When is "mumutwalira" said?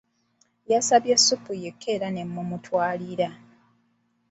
2.33-3.29